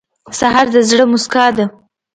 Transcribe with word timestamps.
سهار 0.39 0.67
د 0.73 0.75
زړه 0.89 1.05
موسکا 1.11 1.45
ده. 1.57 1.65